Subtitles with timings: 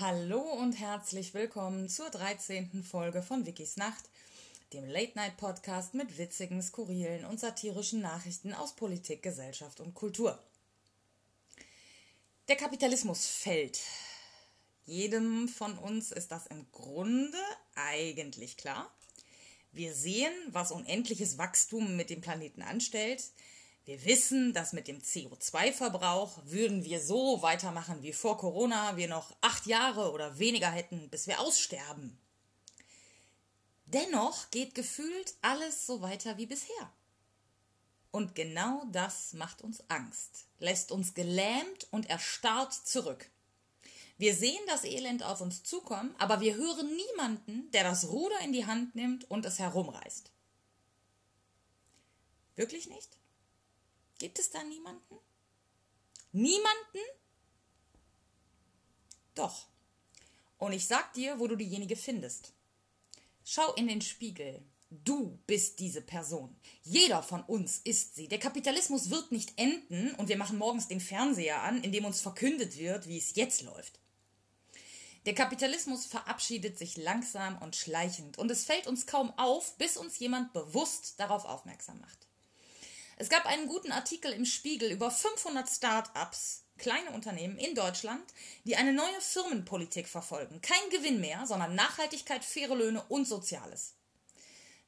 [0.00, 2.84] Hallo und herzlich willkommen zur 13.
[2.84, 4.04] Folge von Wikis Nacht,
[4.72, 10.38] dem Late-Night-Podcast mit witzigen, skurrilen und satirischen Nachrichten aus Politik, Gesellschaft und Kultur.
[12.46, 13.80] Der Kapitalismus fällt.
[14.86, 17.36] Jedem von uns ist das im Grunde
[17.74, 18.94] eigentlich klar.
[19.72, 23.24] Wir sehen, was unendliches Wachstum mit dem Planeten anstellt.
[23.88, 29.34] Wir wissen, dass mit dem CO2-Verbrauch würden wir so weitermachen wie vor Corona, wir noch
[29.40, 32.18] acht Jahre oder weniger hätten, bis wir aussterben.
[33.86, 36.92] Dennoch geht gefühlt alles so weiter wie bisher.
[38.10, 43.30] Und genau das macht uns Angst, lässt uns gelähmt und erstarrt zurück.
[44.18, 48.52] Wir sehen das Elend auf uns zukommen, aber wir hören niemanden, der das Ruder in
[48.52, 50.30] die Hand nimmt und es herumreißt.
[52.54, 53.16] Wirklich nicht?
[54.18, 55.16] Gibt es da niemanden?
[56.32, 56.98] Niemanden?
[59.34, 59.68] Doch.
[60.58, 62.52] Und ich sag dir, wo du diejenige findest.
[63.44, 64.62] Schau in den Spiegel.
[64.90, 66.56] Du bist diese Person.
[66.82, 68.26] Jeder von uns ist sie.
[68.26, 72.20] Der Kapitalismus wird nicht enden und wir machen morgens den Fernseher an, in dem uns
[72.20, 74.00] verkündet wird, wie es jetzt läuft.
[75.26, 80.18] Der Kapitalismus verabschiedet sich langsam und schleichend und es fällt uns kaum auf, bis uns
[80.18, 82.27] jemand bewusst darauf aufmerksam macht.
[83.20, 88.22] Es gab einen guten Artikel im Spiegel über 500 Start-ups, kleine Unternehmen in Deutschland,
[88.62, 90.60] die eine neue Firmenpolitik verfolgen.
[90.60, 93.94] Kein Gewinn mehr, sondern Nachhaltigkeit, faire Löhne und Soziales.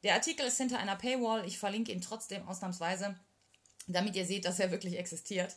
[0.05, 1.45] Der Artikel ist hinter einer Paywall.
[1.45, 3.19] Ich verlinke ihn trotzdem ausnahmsweise,
[3.89, 5.57] damit ihr seht, dass er wirklich existiert.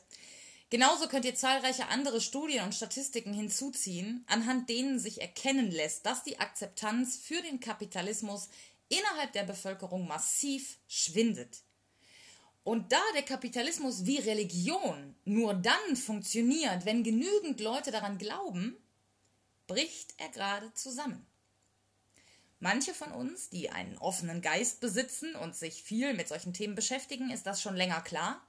[0.72, 6.24] Genauso könnt ihr zahlreiche andere Studien und Statistiken hinzuziehen, anhand denen sich erkennen lässt, dass
[6.24, 8.50] die Akzeptanz für den Kapitalismus
[8.90, 11.62] innerhalb der Bevölkerung massiv schwindet.
[12.64, 18.78] Und da der Kapitalismus wie Religion nur dann funktioniert, wenn genügend Leute daran glauben,
[19.68, 21.26] bricht er gerade zusammen.
[22.60, 27.30] Manche von uns, die einen offenen Geist besitzen und sich viel mit solchen Themen beschäftigen,
[27.30, 28.42] ist das schon länger klar.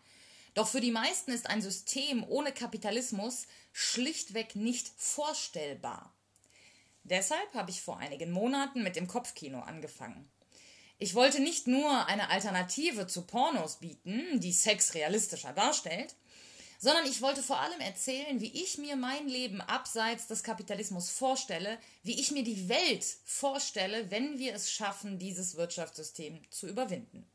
[0.55, 6.15] Doch für die meisten ist ein System ohne Kapitalismus schlichtweg nicht vorstellbar.
[7.03, 10.31] Deshalb habe ich vor einigen Monaten mit dem Kopfkino angefangen.
[11.05, 16.15] Ich wollte nicht nur eine Alternative zu Pornos bieten, die Sex realistischer darstellt,
[16.79, 21.77] sondern ich wollte vor allem erzählen, wie ich mir mein Leben abseits des Kapitalismus vorstelle,
[22.05, 27.27] wie ich mir die Welt vorstelle, wenn wir es schaffen, dieses Wirtschaftssystem zu überwinden.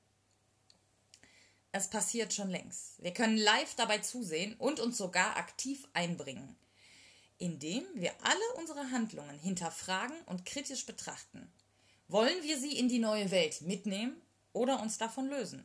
[1.72, 2.96] Es passiert schon längst.
[3.04, 6.58] Wir können live dabei zusehen und uns sogar aktiv einbringen,
[7.38, 11.54] indem wir alle unsere Handlungen hinterfragen und kritisch betrachten.
[12.10, 14.20] Wollen wir sie in die neue Welt mitnehmen
[14.52, 15.64] oder uns davon lösen?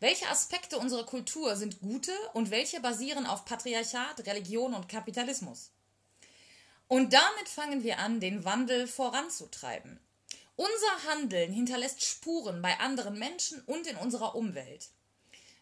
[0.00, 5.70] Welche Aspekte unserer Kultur sind gute und welche basieren auf Patriarchat, Religion und Kapitalismus?
[6.88, 10.00] Und damit fangen wir an, den Wandel voranzutreiben.
[10.56, 14.88] Unser Handeln hinterlässt Spuren bei anderen Menschen und in unserer Umwelt.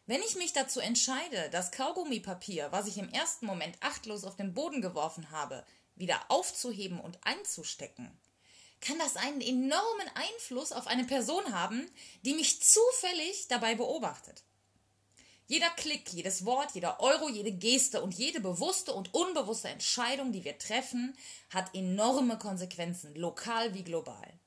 [0.07, 4.55] Wenn ich mich dazu entscheide, das Kaugummipapier, was ich im ersten Moment achtlos auf den
[4.55, 8.11] Boden geworfen habe, wieder aufzuheben und einzustecken,
[8.81, 11.91] kann das einen enormen Einfluss auf eine Person haben,
[12.23, 14.43] die mich zufällig dabei beobachtet.
[15.47, 20.45] Jeder Klick, jedes Wort, jeder Euro, jede Geste und jede bewusste und unbewusste Entscheidung, die
[20.45, 21.17] wir treffen,
[21.49, 24.39] hat enorme Konsequenzen, lokal wie global.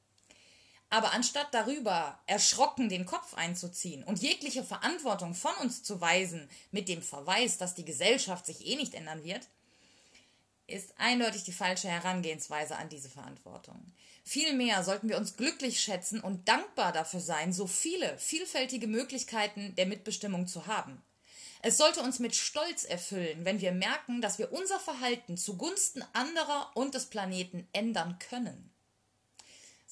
[0.92, 6.88] Aber anstatt darüber erschrocken den Kopf einzuziehen und jegliche Verantwortung von uns zu weisen, mit
[6.88, 9.48] dem Verweis, dass die Gesellschaft sich eh nicht ändern wird,
[10.72, 13.94] ist eindeutig die falsche Herangehensweise an diese Verantwortung.
[14.24, 19.86] Vielmehr sollten wir uns glücklich schätzen und dankbar dafür sein, so viele vielfältige Möglichkeiten der
[19.86, 21.02] Mitbestimmung zu haben.
[21.64, 26.72] Es sollte uns mit Stolz erfüllen, wenn wir merken, dass wir unser Verhalten zugunsten anderer
[26.74, 28.71] und des Planeten ändern können.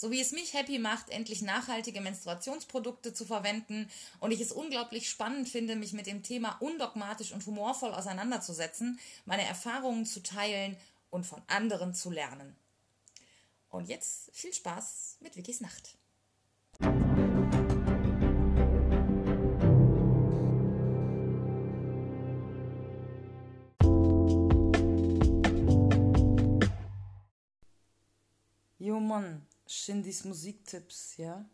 [0.02, 3.90] So wie es mich happy macht, endlich nachhaltige Menstruationsprodukte zu verwenden
[4.22, 9.44] und ich es unglaublich spannend finde, mich mit dem Thema undogmatisch und humorvoll auseinanderzusetzen, meine
[9.44, 10.78] Erfahrungen zu teilen
[11.10, 12.56] und von anderen zu lernen.
[13.68, 15.98] Und jetzt viel Spaß mit Wikis Nacht.
[28.78, 31.48] Jo Mann, Shindys Musiktipps, ja?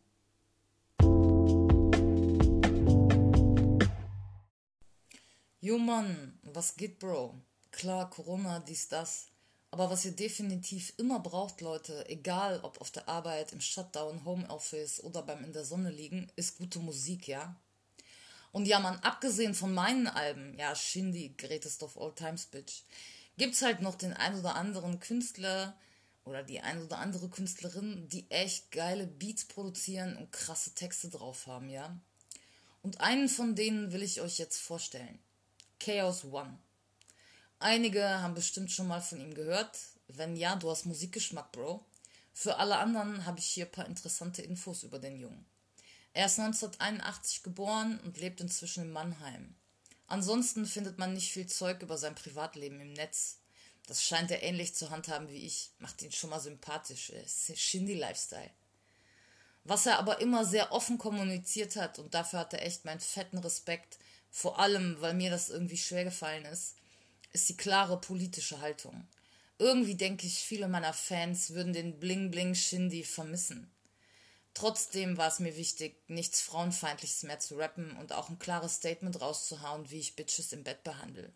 [5.59, 7.35] Jo Mann, was geht, Bro?
[7.71, 9.27] Klar, Corona, dies, das.
[9.69, 15.03] Aber was ihr definitiv immer braucht, Leute, egal ob auf der Arbeit, im Shutdown, Homeoffice
[15.03, 17.59] oder beim in der Sonne liegen, ist gute Musik, ja?
[18.53, 22.83] Und ja, man, abgesehen von meinen Alben, ja, Shindy, greatest of all times, bitch,
[23.37, 25.77] gibt's halt noch den ein oder anderen Künstler
[26.25, 31.47] oder die ein oder andere Künstlerin, die echt geile Beats produzieren und krasse Texte drauf
[31.47, 31.97] haben, ja.
[32.81, 35.19] Und einen von denen will ich euch jetzt vorstellen.
[35.79, 36.57] Chaos One.
[37.59, 39.79] Einige haben bestimmt schon mal von ihm gehört.
[40.07, 41.85] Wenn ja, du hast Musikgeschmack, Bro.
[42.33, 45.45] Für alle anderen habe ich hier ein paar interessante Infos über den Jungen.
[46.13, 49.55] Er ist 1981 geboren und lebt inzwischen in Mannheim.
[50.07, 53.39] Ansonsten findet man nicht viel Zeug über sein Privatleben im Netz.
[53.87, 55.69] Das scheint er ähnlich zu handhaben wie ich.
[55.79, 57.11] Macht ihn schon mal sympathisch.
[57.27, 58.51] Shindy-Lifestyle.
[59.63, 63.39] Was er aber immer sehr offen kommuniziert hat, und dafür hat er echt meinen fetten
[63.39, 63.97] Respekt,
[64.29, 66.75] vor allem, weil mir das irgendwie schwer gefallen ist,
[67.33, 69.07] ist die klare politische Haltung.
[69.57, 73.71] Irgendwie denke ich, viele meiner Fans würden den Bling-Bling-Shindy vermissen.
[74.53, 79.19] Trotzdem war es mir wichtig, nichts Frauenfeindliches mehr zu rappen und auch ein klares Statement
[79.19, 81.33] rauszuhauen, wie ich Bitches im Bett behandle.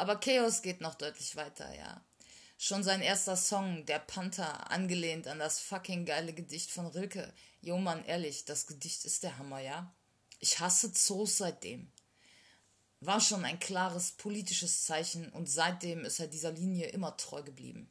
[0.00, 2.02] Aber Chaos geht noch deutlich weiter, ja.
[2.56, 7.30] Schon sein erster Song, Der Panther, angelehnt an das fucking geile Gedicht von Rilke.
[7.60, 9.94] Jo Mann, ehrlich, das Gedicht ist der Hammer, ja?
[10.38, 11.92] Ich hasse Zoos seitdem.
[13.00, 17.90] War schon ein klares politisches Zeichen und seitdem ist er dieser Linie immer treu geblieben.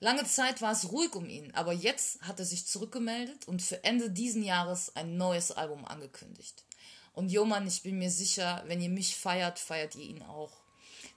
[0.00, 3.84] Lange Zeit war es ruhig um ihn, aber jetzt hat er sich zurückgemeldet und für
[3.84, 6.64] Ende diesen Jahres ein neues Album angekündigt.
[7.12, 10.63] Und Jomann, ich bin mir sicher, wenn ihr mich feiert, feiert ihr ihn auch.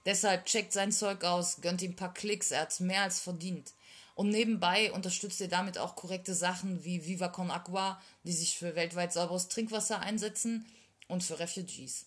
[0.06, 3.72] Deshalb checkt sein Zeug aus, gönnt ihm ein paar Klicks, er hat's mehr als verdient.
[4.14, 8.74] Und nebenbei unterstützt ihr damit auch korrekte Sachen wie Viva Con Aqua, die sich für
[8.74, 10.66] weltweit sauberes Trinkwasser einsetzen
[11.06, 12.06] und für Refugees.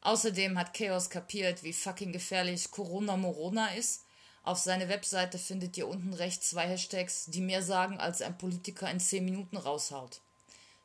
[0.00, 4.02] Außerdem hat Chaos kapiert, wie fucking gefährlich Corona Morona ist
[4.44, 8.90] auf seine Webseite findet ihr unten rechts zwei Hashtags, die mehr sagen, als ein Politiker
[8.90, 10.20] in 10 Minuten raushaut.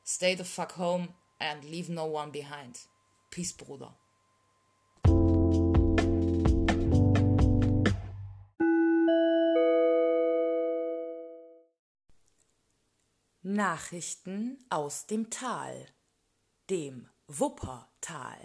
[0.06, 1.10] Stay the fuck home
[1.40, 2.80] and leave no one behind.
[3.32, 3.96] Peace, Bruder.
[13.50, 15.88] Nachrichten aus dem Tal,
[16.70, 18.36] dem Wuppertal.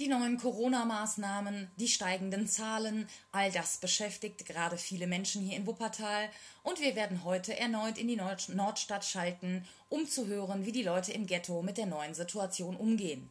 [0.00, 6.28] Die neuen Corona-Maßnahmen, die steigenden Zahlen, all das beschäftigt gerade viele Menschen hier in Wuppertal
[6.64, 10.82] und wir werden heute erneut in die Nord Nordstadt schalten, um zu hören, wie die
[10.82, 13.30] Leute im Ghetto mit der neuen Situation umgehen.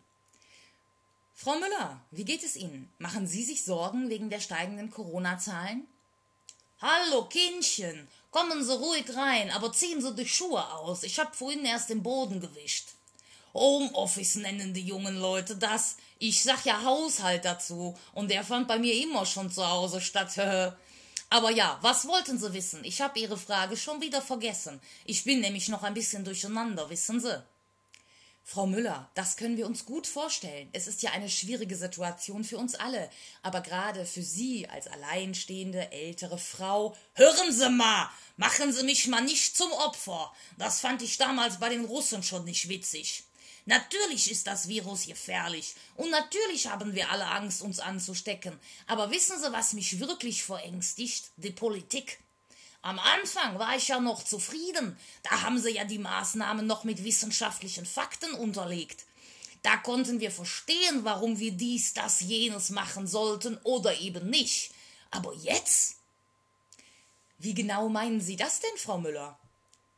[1.34, 2.90] Frau Müller, wie geht es Ihnen?
[3.00, 5.86] Machen Sie sich Sorgen wegen der steigenden Corona-Zahlen?
[6.82, 11.04] Hallo Kindchen, kommen Sie ruhig rein, aber ziehen Sie die Schuhe aus.
[11.04, 12.90] Ich hab vorhin erst den Boden gewischt.
[13.54, 15.96] Homeoffice nennen die jungen Leute das.
[16.20, 20.38] Ich sag ja Haushalt dazu und der fand bei mir immer schon zu Hause statt.
[21.30, 22.84] Aber ja, was wollten Sie wissen?
[22.84, 24.82] Ich habe Ihre Frage schon wieder vergessen.
[25.06, 27.42] Ich bin nämlich noch ein bisschen durcheinander, wissen Sie.
[28.48, 30.70] Frau Müller, das können wir uns gut vorstellen.
[30.72, 33.10] Es ist ja eine schwierige Situation für uns alle.
[33.42, 36.96] Aber gerade für Sie als alleinstehende ältere Frau.
[37.16, 38.08] Hören Sie mal!
[38.38, 40.32] Machen Sie mich mal nicht zum Opfer.
[40.60, 43.24] Das fand ich damals bei den Russen schon nicht witzig.
[43.66, 48.60] Natürlich ist das Virus gefährlich und natürlich haben wir alle Angst, uns anzustecken.
[48.86, 51.32] Aber wissen Sie, was mich wirklich verängstigt?
[51.38, 52.20] Die Politik.
[52.86, 54.96] Am Anfang war ich ja noch zufrieden.
[55.24, 59.06] Da haben sie ja die Maßnahmen noch mit wissenschaftlichen Fakten unterlegt.
[59.64, 64.72] Da konnten wir verstehen, warum wir dies, das, jenes machen sollten oder eben nicht.
[65.10, 65.96] Aber jetzt?
[67.40, 69.40] Wie genau meinen Sie das denn, Frau Müller?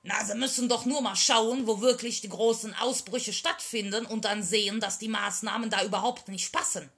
[0.03, 4.44] Na, Sie müssen doch nur mal schauen, wo wirklich die großen Ausbrüche stattfinden und dann
[4.44, 6.89] sehen, dass die Maßnahmen da überhaupt nicht passen.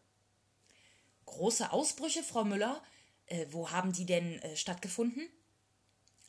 [1.26, 2.80] Große Ausbrüche, Frau Müller?
[3.26, 5.28] Äh, wo haben die denn äh, stattgefunden?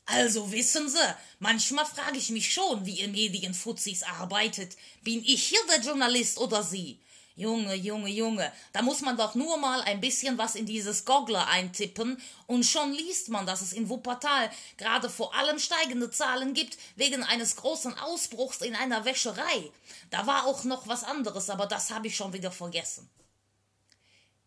[0.05, 4.75] Also wissen Sie, manchmal frage ich mich schon, wie ihr Medienfuzis arbeitet.
[5.03, 6.99] Bin ich hier der Journalist oder Sie?
[7.37, 11.47] Junge, Junge, Junge, da muss man doch nur mal ein bisschen was in dieses Goggler
[11.47, 16.77] eintippen und schon liest man, dass es in Wuppertal gerade vor allem steigende Zahlen gibt
[16.97, 19.71] wegen eines großen Ausbruchs in einer Wäscherei.
[20.09, 23.09] Da war auch noch was anderes, aber das habe ich schon wieder vergessen.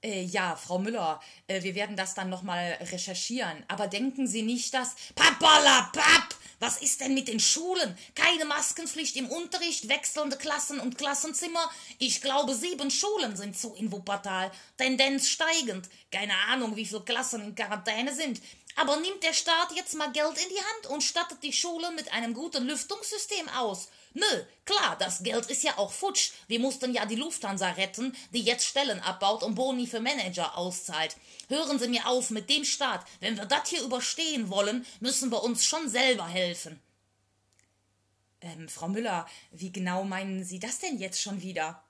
[0.04, 3.64] Äh, ja, Frau Müller, äh, wir werden das dann nochmal recherchieren.
[3.68, 4.94] Aber denken Sie nicht, dass.
[5.14, 6.34] Papalapap!
[6.60, 7.96] Was ist denn mit den Schulen?
[8.14, 11.70] Keine Maskenpflicht im Unterricht, wechselnde Klassen und Klassenzimmer?
[11.98, 14.52] Ich glaube, sieben Schulen sind zu in Wuppertal.
[14.76, 15.88] Tendenz steigend.
[16.12, 18.40] Keine Ahnung, wie viele Klassen in Quarantäne sind.
[18.76, 22.12] Aber nimmt der Staat jetzt mal Geld in die Hand und stattet die Schule mit
[22.12, 23.88] einem guten Lüftungssystem aus?
[24.16, 26.30] Nö, klar, das Geld ist ja auch futsch.
[26.46, 31.16] Wir mussten ja die Lufthansa retten, die jetzt Stellen abbaut und Boni für Manager auszahlt.
[31.48, 33.04] Hören Sie mir auf mit dem Staat.
[33.18, 36.80] Wenn wir das hier überstehen wollen, müssen wir uns schon selber helfen.
[38.40, 41.82] Ähm, Frau Müller, wie genau meinen Sie das denn jetzt schon wieder?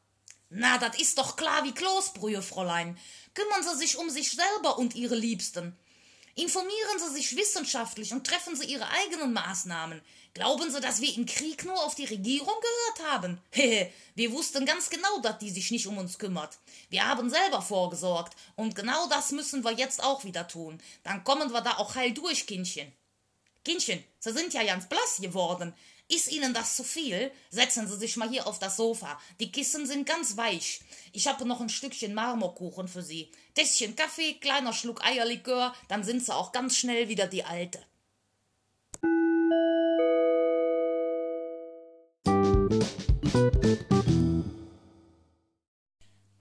[0.49, 2.97] Na, das ist doch klar wie Kloßbrühe, Fräulein.
[3.35, 5.77] Kümmern Sie sich um sich selber und Ihre Liebsten.
[6.37, 10.01] Informieren Sie sich wissenschaftlich und treffen Sie Ihre eigenen Maßnahmen.
[10.35, 13.41] Glauben Sie, dass wir im Krieg nur auf die Regierung gehört haben?
[13.51, 16.59] Hehe, wir wussten ganz genau, dass die sich nicht um uns kümmert.
[16.91, 20.81] Wir haben selber vorgesorgt und genau das müssen wir jetzt auch wieder tun.
[21.05, 22.93] Dann kommen wir da auch heil durch, Kindchen.
[23.65, 25.73] Kindchen, Sie sind ja ganz blass geworden.
[26.09, 27.31] Ist Ihnen das zu viel?
[27.51, 29.19] Setzen Sie sich mal hier auf das Sofa.
[29.41, 30.81] Die Kissen sind ganz weich.
[31.13, 33.31] Ich habe noch ein Stückchen Marmorkuchen für Sie.
[33.55, 37.79] Tässchen Kaffee, kleiner Schluck Eierlikör, dann sind Sie auch ganz schnell wieder die Alte.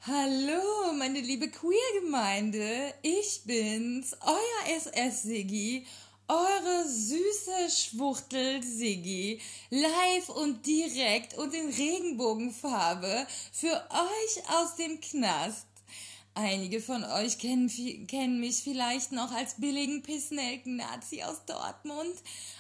[0.08, 2.96] Hallo, meine liebe Queer-Gemeinde.
[3.04, 5.86] Ich bin's, euer SS-Siggi,
[6.28, 9.40] eure süße Schwuchtel Siggi,
[9.70, 15.73] live und direkt und in Regenbogenfarbe für euch aus dem Knast.
[16.36, 17.70] Einige von euch kennen,
[18.08, 22.16] kennen mich vielleicht noch als billigen Pissnelken-Nazi aus Dortmund,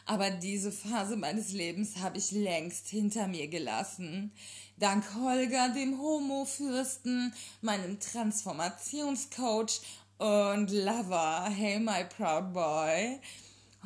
[0.05, 4.31] aber diese Phase meines Lebens habe ich längst hinter mir gelassen.
[4.77, 9.81] Dank Holger, dem Homo-Fürsten, meinem Transformationscoach
[10.19, 13.19] und Lover, hey my proud boy.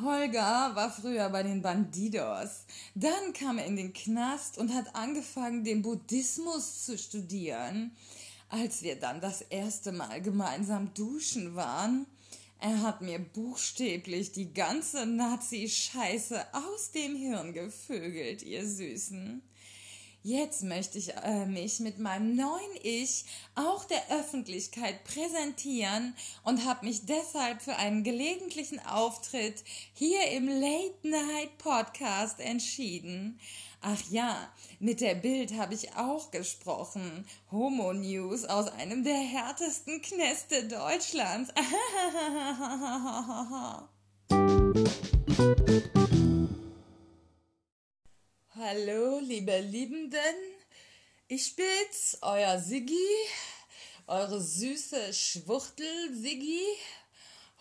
[0.03, 2.65] Holger war früher bei den Bandidos.
[2.94, 7.96] Dann kam er in den Knast und hat angefangen, den Buddhismus zu studieren.
[8.50, 12.06] Als wir dann das erste Mal gemeinsam duschen waren,
[12.60, 19.44] er hat mir buchstäblich die ganze Nazi-Scheiße aus dem Hirn gevögelt, ihr Süßen.
[20.24, 23.25] Jetzt möchte ich äh, mich mit meinem neuen Ich
[23.56, 29.63] auch der Öffentlichkeit präsentieren und habe mich deshalb für einen gelegentlichen Auftritt
[29.94, 33.39] hier im Late Night Podcast entschieden.
[33.81, 37.27] Ach ja, mit der Bild habe ich auch gesprochen.
[37.51, 41.51] Homo News aus einem der härtesten Knäste Deutschlands.
[48.55, 50.19] Hallo, liebe Liebenden.
[51.27, 52.96] Ich bin's, euer Siggi,
[54.07, 56.63] eure süße Schwuchtel Siggi.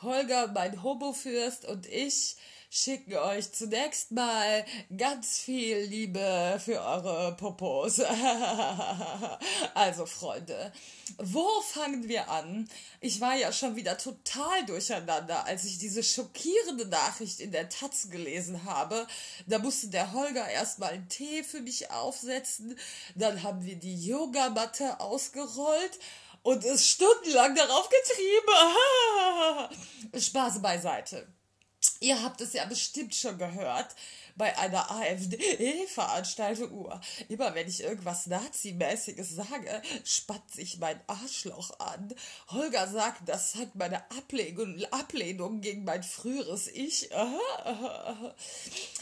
[0.01, 2.37] Holger, mein Hobofürst und ich
[2.71, 4.65] schicken euch zunächst mal
[4.97, 8.01] ganz viel Liebe für eure Popos.
[9.75, 10.73] also Freunde,
[11.19, 12.69] wo fangen wir an?
[13.01, 18.11] Ich war ja schon wieder total durcheinander, als ich diese schockierende Nachricht in der Taz
[18.11, 19.07] gelesen habe.
[19.47, 22.79] Da musste der Holger erstmal einen Tee für mich aufsetzen,
[23.15, 25.99] dann haben wir die Yogamatte ausgerollt
[26.43, 28.53] und es stundenlang darauf getrieben.
[30.21, 31.27] Spaß beiseite.
[32.01, 33.95] Ihr habt es ja bestimmt schon gehört
[34.37, 36.73] bei einer AfD-Veranstaltung.
[36.73, 36.91] Uh,
[37.29, 42.15] immer wenn ich irgendwas Nazimäßiges sage, spannt sich mein Arschloch an.
[42.51, 47.11] Holger sagt, das zeigt meine Ablehnung, Ablehnung gegen mein früheres Ich.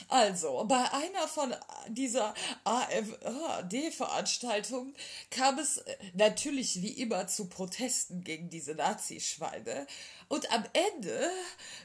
[0.08, 1.54] Also, bei einer von
[1.88, 4.94] dieser AfD-Veranstaltungen
[5.30, 9.86] kam es natürlich wie immer zu Protesten gegen diese Nazischweine.
[10.28, 11.30] Und am Ende,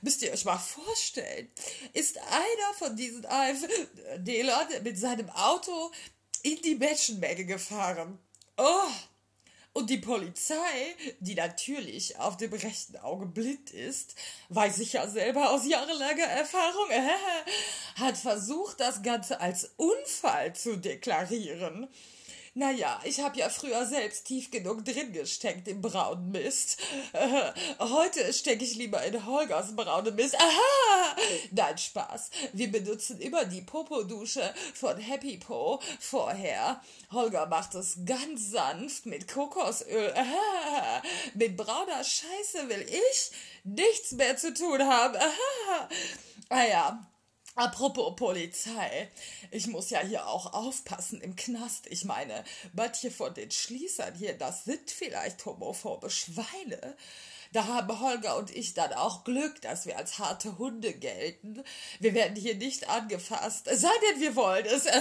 [0.02, 1.50] müsst ihr euch mal vorstellen,
[1.94, 5.92] ist einer von diesen AfD-Lern mit seinem Auto
[6.44, 8.20] in die Menschenmenge gefahren.
[8.58, 8.90] Oh!
[9.72, 14.16] Und die Polizei, die natürlich auf dem rechten Auge blind ist,
[14.50, 17.02] weiß ich ja selber aus jahrelanger Erfahrung, äh,
[18.02, 21.88] hat versucht, das Ganze als Unfall zu deklarieren.
[22.56, 26.78] Naja, ich habe ja früher selbst tief genug drin gesteckt im braunen Mist.
[27.14, 30.36] Äh, heute stecke ich lieber in Holgers braunen Mist.
[30.36, 31.16] Aha!
[31.52, 32.32] Nein, Spaß.
[32.54, 36.82] Wir benutzen immer die Popodusche von Happy Po vorher.
[37.12, 40.14] Holger macht es ganz sanft mit Kokosöl.
[40.16, 41.02] Aha!
[41.36, 43.32] Mit brauner Scheiße will ich
[43.64, 45.16] nichts mehr zu tun haben.
[45.16, 45.90] Aha!
[46.50, 47.10] Ah ja,
[47.56, 49.10] Apropos Polizei,
[49.52, 51.88] ich muss ja hier auch aufpassen im Knast.
[51.88, 56.96] Ich meine, manche von den Schließern hier, das sind vielleicht homophobe Schweine.
[57.52, 61.64] Da haben Holger und ich dann auch Glück, dass wir als harte Hunde gelten.
[62.00, 64.86] Wir werden hier nicht angefasst, sei denn wir wollen es.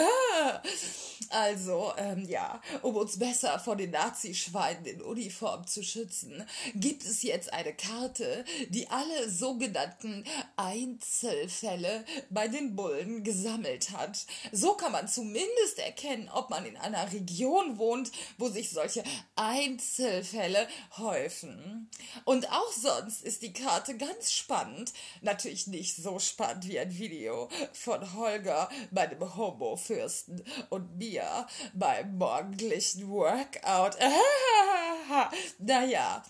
[1.30, 7.22] Also, ähm, ja, um uns besser vor den Nazischweinen in Uniform zu schützen, gibt es
[7.22, 10.24] jetzt eine Karte, die alle sogenannten
[10.56, 14.26] Einzelfälle bei den Bullen gesammelt hat.
[14.52, 19.02] So kann man zumindest erkennen, ob man in einer Region wohnt, wo sich solche
[19.36, 21.90] Einzelfälle häufen.
[22.24, 24.92] Und Und auch sonst ist die Karte ganz spannend.
[25.22, 33.08] Natürlich nicht so spannend wie ein Video von Holger, meinem Homo-Fürsten, und mir beim morgendlichen
[33.08, 33.96] Workout.
[35.58, 36.22] naja,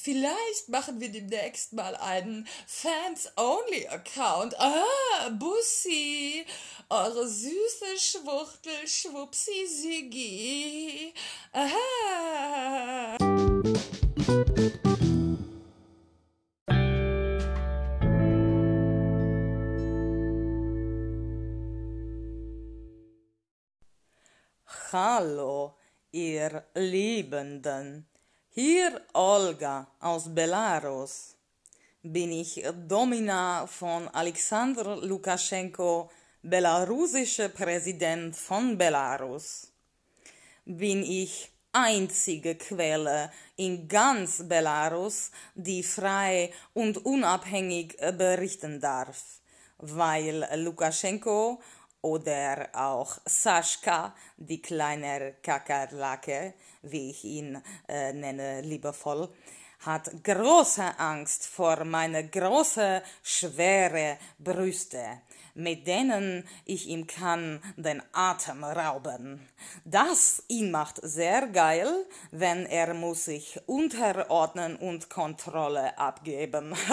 [0.00, 4.60] vielleicht machen wir demnächst mal einen Fans-Only-Account.
[4.60, 6.46] Ah, Bussi,
[6.90, 11.12] eure süße Schwuchtel, Schwupsi, Sigi.
[11.52, 13.16] Aha.
[24.98, 25.74] Hallo,
[26.10, 28.06] ihr Liebenden.
[28.48, 31.36] Hier Olga aus Belarus.
[32.02, 36.10] Bin ich Domina von Alexander Lukaschenko,
[36.40, 39.70] belarussischer Präsident von Belarus.
[40.64, 49.42] Bin ich einzige Quelle in ganz Belarus, die frei und unabhängig berichten darf,
[49.76, 51.60] weil Lukaschenko
[52.06, 59.28] oder auch Saschka, die kleine Kakerlake, wie ich ihn äh, nenne, liebevoll,
[59.80, 65.22] hat große Angst vor meine große, schwere Brüste,
[65.54, 69.48] mit denen ich ihm kann den Atem rauben.
[69.84, 76.76] Das ihn macht sehr geil, wenn er muss sich unterordnen und Kontrolle abgeben.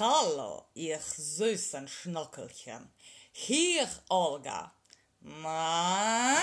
[0.00, 2.88] Hallo, ihr süßen Schnuckelchen.
[3.32, 4.72] Hier, Olga.
[5.18, 6.36] Na,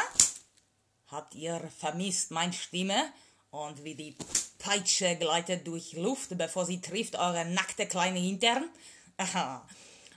[1.08, 3.14] habt ihr vermisst meine Stimme?
[3.52, 4.18] Und wie die
[4.60, 8.70] Peitsche gleitet durch Luft, bevor sie trifft eure nackte kleine Hintern?
[9.16, 9.66] Aha.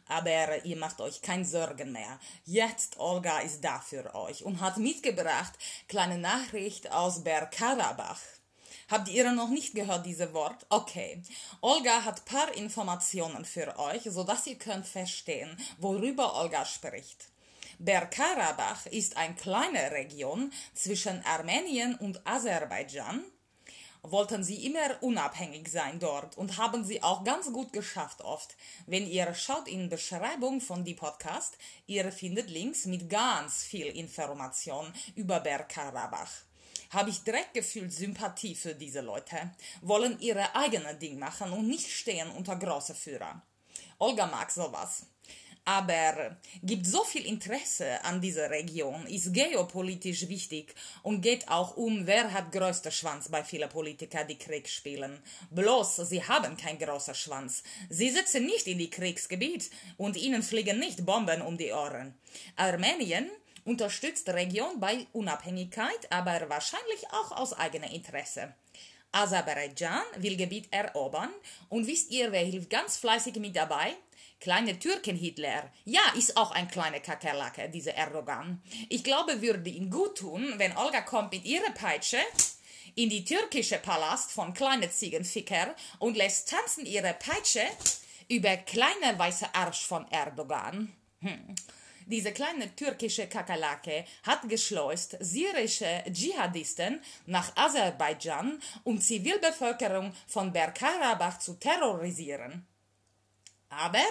[0.08, 2.18] Aber ihr macht euch keine Sorgen mehr.
[2.44, 5.52] Jetzt Olga ist da für euch und hat mitgebracht
[5.86, 8.18] kleine Nachricht aus Bergkarabach.
[8.90, 10.64] Habt ihr noch nicht gehört, diese Wort?
[10.70, 11.20] Okay.
[11.60, 17.26] Olga hat paar Informationen für euch, so dass ihr könnt verstehen, worüber Olga spricht.
[17.78, 23.22] Bergkarabach ist eine kleine Region zwischen Armenien und Aserbaidschan.
[24.00, 28.56] Wollten sie immer unabhängig sein dort und haben sie auch ganz gut geschafft oft.
[28.86, 34.90] Wenn ihr schaut in Beschreibung von die Podcast, ihr findet Links mit ganz viel Information
[35.14, 36.47] über Bergkarabach
[36.90, 39.50] habe ich direkt gefühlt Sympathie für diese Leute,
[39.82, 43.42] wollen ihre eigene Ding machen und nicht stehen unter große Führer.
[43.98, 45.06] Olga mag sowas.
[45.68, 52.06] Aber gibt so viel Interesse an dieser Region, ist geopolitisch wichtig und geht auch um,
[52.06, 55.22] wer hat größter Schwanz bei vielen Politikern, die Krieg spielen.
[55.50, 57.62] Bloß, sie haben keinen großen Schwanz.
[57.90, 62.14] Sie sitzen nicht in die Kriegsgebiet und ihnen fliegen nicht Bomben um die Ohren.
[62.56, 63.28] Armenien
[63.68, 68.54] unterstützt Region bei Unabhängigkeit, aber wahrscheinlich auch aus eigenem Interesse.
[69.12, 71.30] Aserbaidschan will Gebiet erobern
[71.68, 73.94] und wisst ihr, wer hilft ganz fleißig mit dabei?
[74.40, 75.70] Kleine Türken-Hitler.
[75.84, 78.62] Ja, ist auch ein kleiner Kakerlake, dieser Erdogan.
[78.88, 82.18] Ich glaube, würde ihm gut tun, wenn Olga kommt mit ihrer Peitsche
[82.94, 87.66] in die türkische Palast von kleine Ziegenficker und lässt tanzen ihre Peitsche
[88.28, 90.92] über kleine weiße Arsch von Erdogan.
[91.20, 91.54] Hm.
[92.10, 101.60] Diese kleine türkische Kakerlake hat geschleust syrische Dschihadisten nach Aserbaidschan, um Zivilbevölkerung von Bergkarabach zu
[101.60, 102.66] terrorisieren.
[103.68, 104.06] Aber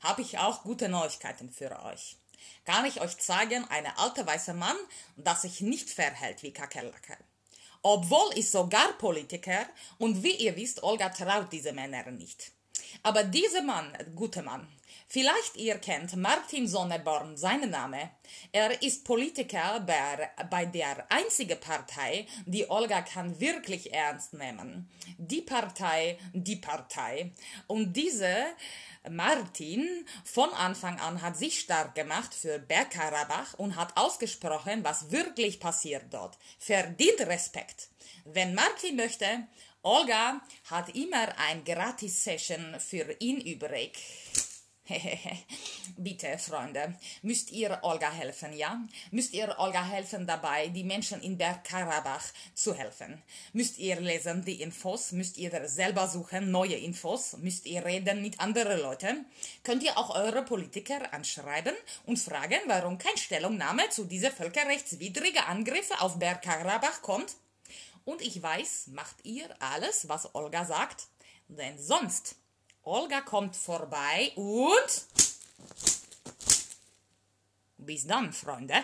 [0.00, 2.16] habe ich auch gute Neuigkeiten für euch.
[2.64, 4.76] Kann ich euch zeigen, eine alte weiße Mann,
[5.16, 7.16] das sich nicht verhält wie Kakerlake.
[7.80, 9.66] Obwohl ist sogar Politiker
[9.98, 12.50] und wie ihr wisst, Olga traut diese Männer nicht.
[13.04, 14.66] Aber dieser Mann, guter Mann,
[15.08, 18.10] Vielleicht ihr kennt Martin Sonneborn, seinen Name.
[18.50, 24.90] Er ist Politiker bei, bei der einzigen Partei, die Olga kann wirklich ernst nehmen.
[25.16, 27.32] Die Partei, die Partei.
[27.68, 28.46] Und diese
[29.08, 35.60] Martin von Anfang an hat sich stark gemacht für Bergkarabach und hat ausgesprochen, was wirklich
[35.60, 36.36] passiert dort.
[36.58, 37.90] Verdient Respekt.
[38.24, 39.46] Wenn Martin möchte,
[39.82, 43.92] Olga hat immer ein Gratis-Session für ihn übrig.
[45.96, 48.80] Bitte, Freunde, müsst ihr Olga helfen, ja?
[49.10, 52.22] Müsst ihr Olga helfen dabei, die Menschen in Bergkarabach
[52.54, 53.22] zu helfen?
[53.52, 55.12] Müsst ihr lesen die Infos?
[55.12, 57.36] Müsst ihr selber suchen neue Infos?
[57.38, 59.26] Müsst ihr reden mit anderen Leuten?
[59.64, 66.00] Könnt ihr auch eure Politiker anschreiben und fragen, warum keine Stellungnahme zu dieser völkerrechtswidrigen Angriffe
[66.00, 67.34] auf Bergkarabach kommt?
[68.04, 71.08] Und ich weiß, macht ihr alles, was Olga sagt?
[71.48, 72.36] Denn sonst
[72.86, 75.06] Olga kommt vorbei und
[77.78, 78.74] bis dann, Freunde.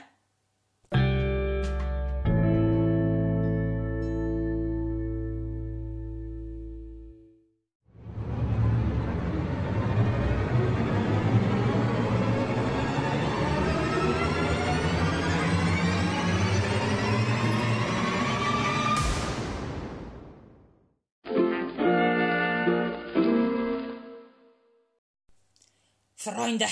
[26.22, 26.68] Freunde,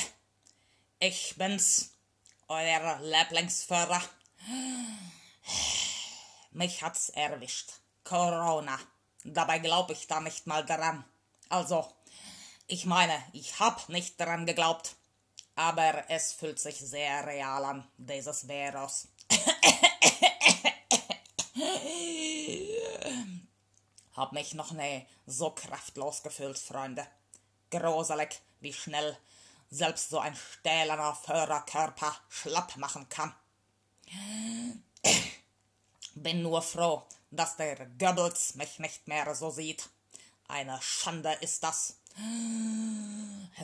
[1.00, 1.90] ich bin's,
[2.46, 4.00] euer Lieblingsführer.
[6.52, 7.72] Mich hat's erwischt.
[8.04, 8.78] Corona.
[9.24, 11.04] Dabei glaub ich da nicht mal dran.
[11.48, 11.92] Also,
[12.68, 14.94] ich meine, ich hab nicht dran geglaubt.
[15.56, 19.08] Aber es fühlt sich sehr real an, dieses Virus.
[24.14, 27.04] hab mich noch nie so kraftlos gefühlt, Freunde.
[27.72, 29.16] Gruselig, wie schnell
[29.70, 33.34] selbst so ein stählerner Förderkörper schlapp machen kann.
[36.14, 39.88] Bin nur froh, dass der Goebbels mich nicht mehr so sieht.
[40.48, 41.96] Eine Schande ist das.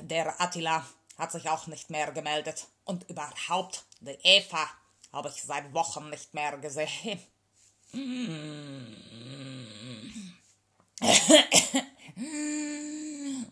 [0.02, 0.87] Der Attila
[1.18, 2.68] hat sich auch nicht mehr gemeldet.
[2.85, 4.68] Und überhaupt, die Eva
[5.12, 7.20] habe ich seit Wochen nicht mehr gesehen.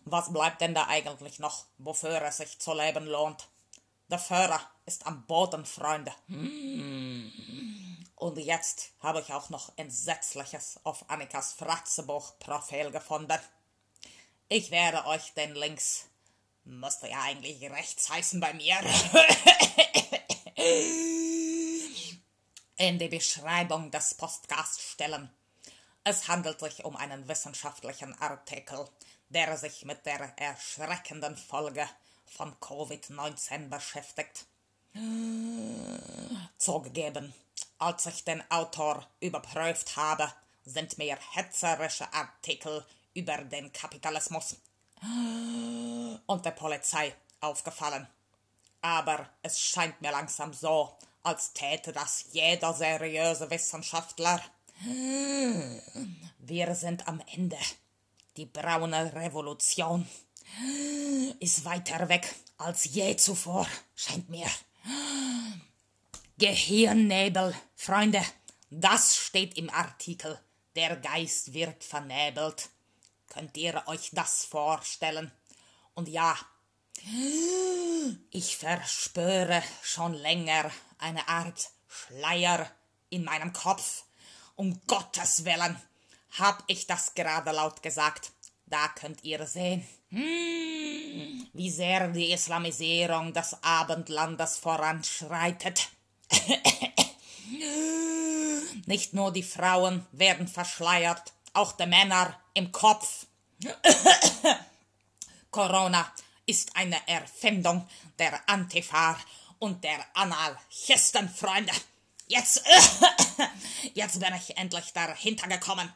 [0.07, 3.49] Was bleibt denn da eigentlich noch, wofür es sich zu leben lohnt?
[4.07, 6.13] Der Führer ist am Boden, Freunde.
[8.15, 13.39] Und jetzt habe ich auch noch Entsetzliches auf Annikas Fratzebuch-Profil gefunden.
[14.47, 16.05] Ich werde euch den Links,
[16.65, 18.77] müsste ja eigentlich rechts heißen bei mir,
[22.77, 25.31] in die Beschreibung des Podcasts stellen.
[26.03, 28.87] Es handelt sich um einen wissenschaftlichen Artikel,
[29.35, 31.85] der sich mit der erschreckenden Folge
[32.25, 34.45] von Covid-19 beschäftigt.
[36.57, 37.33] Zugegeben,
[37.77, 40.31] als ich den Autor überprüft habe,
[40.63, 44.55] sind mir hetzerische Artikel über den Kapitalismus
[46.25, 48.07] und der Polizei aufgefallen.
[48.81, 54.41] Aber es scheint mir langsam so, als täte das jeder seriöse Wissenschaftler.
[56.39, 57.57] Wir sind am Ende.
[58.37, 60.05] Die braune Revolution
[61.39, 64.49] ist weiter weg als je zuvor, scheint mir.
[66.37, 68.21] Gehirnnebel, Freunde,
[68.69, 70.39] das steht im Artikel.
[70.75, 72.69] Der Geist wird vernebelt.
[73.29, 75.31] Könnt ihr euch das vorstellen?
[75.93, 76.37] Und ja,
[78.31, 82.69] ich verspüre schon länger eine Art Schleier
[83.09, 84.03] in meinem Kopf.
[84.55, 85.81] Um Gottes Willen,
[86.39, 88.31] hab ich das gerade laut gesagt.
[88.67, 95.89] Da könnt ihr sehen, hm, wie sehr die Islamisierung des Abendlandes voranschreitet.
[98.87, 103.27] Nicht nur die Frauen werden verschleiert, auch die Männer im Kopf.
[105.51, 106.11] Corona
[106.45, 107.87] ist eine Erfindung
[108.19, 109.17] der Antifa
[109.59, 111.73] und der Anarchisten, Freunde.
[112.27, 112.63] Jetzt,
[113.93, 115.93] jetzt bin ich endlich dahinter gekommen.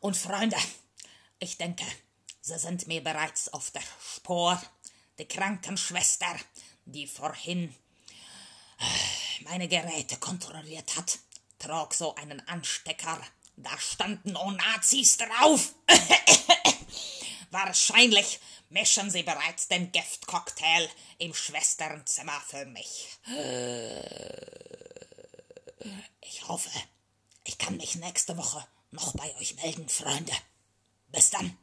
[0.00, 0.56] Und Freunde,
[1.38, 1.84] ich denke,
[2.40, 3.82] sie sind mir bereits auf der
[4.14, 4.60] Spur.
[5.18, 6.34] Die Krankenschwester,
[6.84, 7.74] die vorhin
[9.40, 11.18] meine Geräte kontrolliert hat,
[11.58, 13.20] trug so einen Anstecker.
[13.56, 15.74] Da standen Nazis drauf.
[17.50, 23.18] Wahrscheinlich mischen sie bereits den Giftcocktail im Schwesternzimmer für mich.
[26.20, 26.70] Ich hoffe,
[27.44, 30.32] ich kann mich nächste Woche noch bei euch melden, Freunde.
[31.08, 31.56] Bis dann,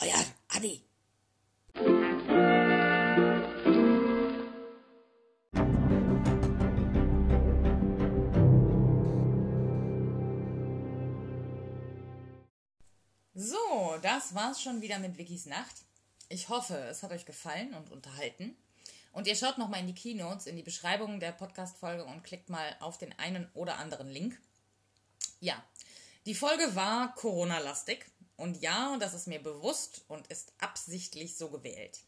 [0.00, 0.82] euer Adi.
[13.50, 15.74] So, das war's schon wieder mit Vickys Nacht.
[16.28, 18.56] Ich hoffe, es hat euch gefallen und unterhalten.
[19.10, 22.76] Und ihr schaut nochmal in die Keynotes, in die Beschreibung der Podcast-Folge und klickt mal
[22.78, 24.40] auf den einen oder anderen Link.
[25.40, 25.60] Ja,
[26.26, 28.06] die Folge war Corona-lastig.
[28.36, 31.98] Und ja, das ist mir bewusst und ist absichtlich so gewählt.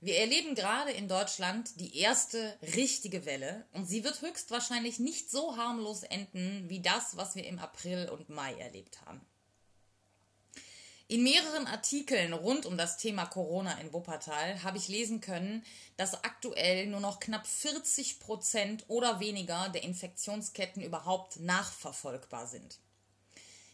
[0.00, 5.56] Wir erleben gerade in Deutschland die erste richtige Welle und sie wird höchstwahrscheinlich nicht so
[5.56, 9.26] harmlos enden wie das, was wir im April und Mai erlebt haben.
[11.12, 15.62] In mehreren Artikeln rund um das Thema Corona in Wuppertal habe ich lesen können,
[15.98, 22.78] dass aktuell nur noch knapp 40 Prozent oder weniger der Infektionsketten überhaupt nachverfolgbar sind.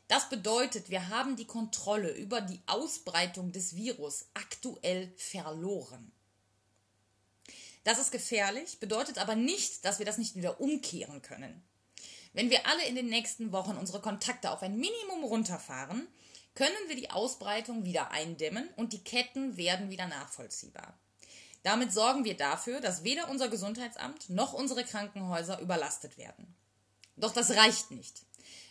[0.09, 6.11] Das bedeutet, wir haben die Kontrolle über die Ausbreitung des Virus aktuell verloren.
[7.85, 11.63] Das ist gefährlich, bedeutet aber nicht, dass wir das nicht wieder umkehren können.
[12.33, 16.09] Wenn wir alle in den nächsten Wochen unsere Kontakte auf ein Minimum runterfahren,
[16.59, 20.99] können wir die Ausbreitung wieder eindämmen und die Ketten werden wieder nachvollziehbar.
[21.63, 26.57] Damit sorgen wir dafür, dass weder unser Gesundheitsamt noch unsere Krankenhäuser überlastet werden.
[27.15, 28.23] Doch das reicht nicht.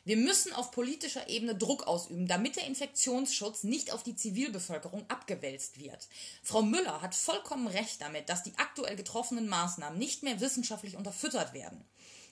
[0.04, 5.80] Wir müssen auf politischer Ebene Druck ausüben, damit der Infektionsschutz nicht auf die Zivilbevölkerung abgewälzt
[5.80, 6.10] wird.
[6.44, 11.54] Frau Müller hat vollkommen recht damit, dass die aktuell getroffenen Maßnahmen nicht mehr wissenschaftlich unterfüttert
[11.54, 11.86] werden.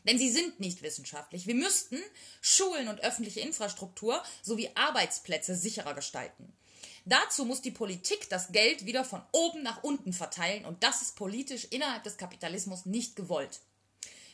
[0.05, 1.47] Denn sie sind nicht wissenschaftlich.
[1.47, 1.99] Wir müssten
[2.41, 6.53] Schulen und öffentliche Infrastruktur sowie Arbeitsplätze sicherer gestalten.
[7.05, 11.15] Dazu muss die Politik das Geld wieder von oben nach unten verteilen und das ist
[11.15, 13.61] politisch innerhalb des Kapitalismus nicht gewollt.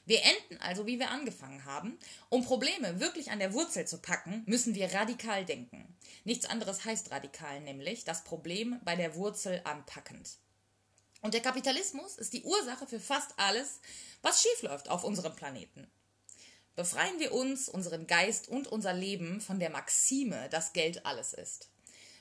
[0.06, 2.00] Wir enden also, wie wir angefangen haben.
[2.30, 5.96] Um Probleme wirklich an der Wurzel zu packen, müssen wir radikal denken.
[6.24, 10.38] Nichts anderes heißt radikal, nämlich das Problem bei der Wurzel anpackend.
[11.22, 13.80] Und der Kapitalismus ist die Ursache für fast alles,
[14.22, 15.90] was schiefläuft auf unserem Planeten.
[16.76, 21.70] Befreien wir uns, unseren Geist und unser Leben von der Maxime, dass Geld alles ist.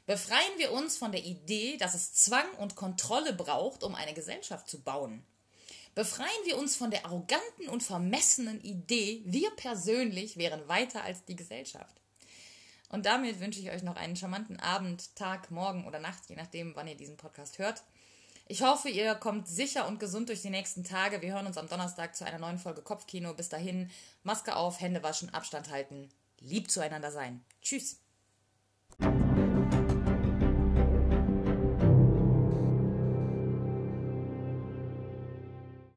[0.07, 4.69] Befreien wir uns von der Idee, dass es Zwang und Kontrolle braucht, um eine Gesellschaft
[4.69, 5.25] zu bauen.
[5.95, 11.37] Befreien wir uns von der arroganten und vermessenen Idee, wir persönlich wären weiter als die
[11.37, 12.01] Gesellschaft.
[12.89, 16.75] Und damit wünsche ich euch noch einen charmanten Abend, Tag, Morgen oder Nacht, je nachdem,
[16.75, 17.85] wann ihr diesen Podcast hört.
[18.51, 21.23] Ich hoffe, ihr kommt sicher und gesund durch die nächsten Tage.
[21.23, 23.33] Wir hören uns am Donnerstag zu einer neuen Folge Kopfkino.
[23.33, 23.93] Bis dahin,
[24.25, 26.09] Maske auf, Hände waschen, Abstand halten,
[26.41, 27.45] lieb zueinander sein.
[27.63, 28.01] Tschüss.